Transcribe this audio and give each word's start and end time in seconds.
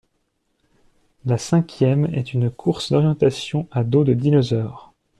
La 1.25 1.37
cinquième 1.37 2.05
est 2.05 2.33
une 2.33 2.49
course 2.49 2.91
d’orientation 2.91 3.67
à 3.69 3.83
dos 3.83 4.03
de 4.03 4.15
dinosaure. 4.15 4.91